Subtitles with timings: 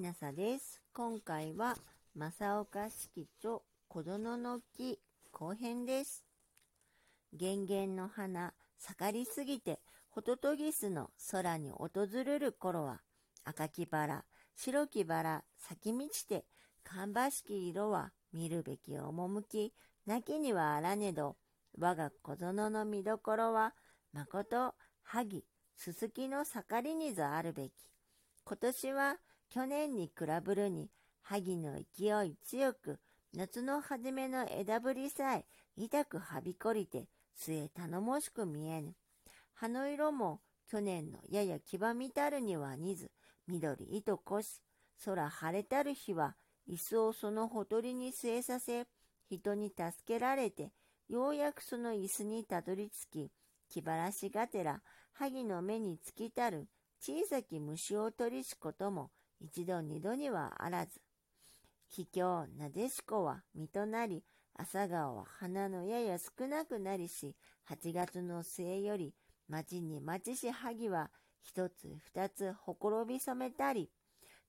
[0.00, 0.80] なさです。
[0.94, 1.76] 今回は、
[2.14, 4.98] 正岡式と子供の木
[5.30, 6.24] 後編です。
[7.38, 11.90] 源々の花、盛りすぎて、ホトトギスの空に訪
[12.24, 13.00] れる頃は、
[13.44, 14.24] 赤きバラ、
[14.56, 16.46] 白きバラ、咲き満ちて、
[16.84, 19.74] 芳しき色は見るべき趣、
[20.06, 21.36] なきにはあらねど、
[21.78, 23.74] 我が小園の見どころは、
[24.12, 25.44] まこと、萩、
[25.76, 27.72] すすきの盛りにぞあるべき。
[28.44, 29.16] 今年は
[29.52, 30.88] 去年に比べるに、
[31.20, 32.98] 萩の勢い強く、
[33.34, 35.44] 夏の初めの枝ぶりさえ
[35.76, 38.94] 痛くはびこりて、末頼もしく見えぬ。
[39.52, 43.10] 葉の色も去年のやや黄ばみたるには似ず、
[43.46, 44.62] 緑糸こし、
[45.04, 46.34] 空晴れたる日は、
[46.66, 48.86] 椅子をそのほとりに据えさせ、
[49.28, 50.72] 人に助けられて、
[51.10, 53.30] ようやくその椅子にたどり着き、
[53.68, 54.80] 気晴らしがてら、
[55.12, 59.10] 萩の目につきたる小さき虫を取りしことも、
[59.42, 61.00] 一度二度にはあらず。
[61.90, 64.22] 桔梗なでしこは実となり、
[64.54, 67.34] 朝顔は花のやや少なくなりし、
[67.64, 69.14] 八月の末より、
[69.48, 71.10] 町に町し萩は、
[71.42, 73.90] 一つ二つほころび染めたり、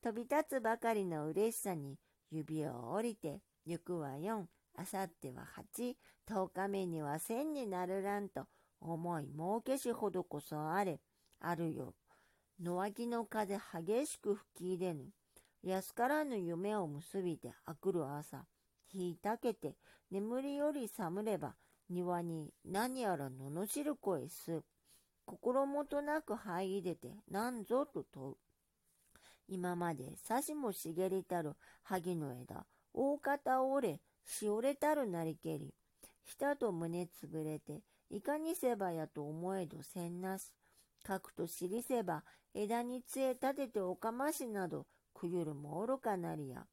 [0.04, 1.98] 飛び立つばかりの嬉しさに
[2.30, 5.98] 指を折りて、行くは四、あさっては八、
[6.28, 8.46] 十日目には千になるらんと、
[8.80, 11.02] 思い儲けしほどこそあれ、
[11.40, 11.96] あるよ
[12.64, 15.10] 野脇の風激しく吹き入れぬ。
[15.66, 18.46] 安からぬ夢を結びてあくる朝、
[18.88, 19.76] 日いたけて
[20.10, 21.56] 眠りより寒れば、
[21.90, 24.62] 庭に何やら罵る声す。
[25.26, 28.36] 心もとなく這い出て何ぞと問う。
[29.50, 35.74] 今までさしも茂りたる萩の枝、大方折れ、しおれたるなりけり、
[36.24, 40.54] 舌と胸つぶれて、いかにせばやと思えどせんなし。
[41.04, 42.24] かくと知りせば、
[42.54, 46.66] 枝に杖立てておかましなど、くゆるも愚かなりや。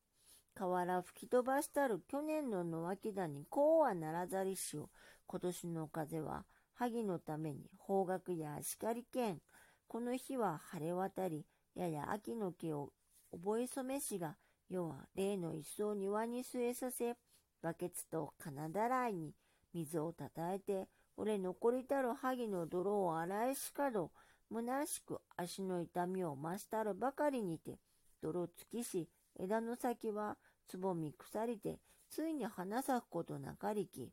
[0.55, 4.91] 河原吹き飛ばしたる去年の野脇だにこうはならざりしを、
[5.27, 6.45] 今年の風は、
[6.75, 9.41] 萩のために方角や叱りけん。
[9.87, 11.45] この日は晴れ渡り、
[11.75, 12.93] やや秋の木を
[13.33, 14.37] 覚え染めしが、
[14.69, 17.17] 世は例の椅子を庭に据えさせ、
[17.63, 19.35] バケツと金だらいに
[19.75, 20.89] 水をたたえて、
[21.21, 24.11] 俺残りたる萩の泥を洗いしかど、
[24.51, 27.79] 虚しく足の痛みを増したるばかりにて、
[28.23, 29.07] 泥尽きし、
[29.39, 34.11] 枝の先はつぼみ腐りて、ついに花咲くことなかりき。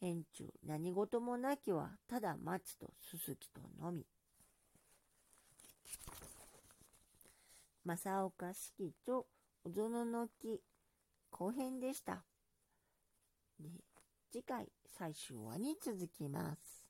[0.00, 4.04] 円中何事もなきは、ただ松とすすきとのみ。
[7.84, 9.28] 正岡式と
[9.62, 10.60] 小園の木
[11.30, 12.24] 後編でした。
[14.32, 14.66] 次回
[14.98, 16.82] 最終話に続きます。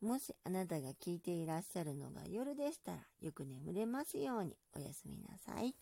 [0.00, 5.74] もしあなたが聞いていらっしゃるのが夜でしたらよく眠れますようにおやすみなさい。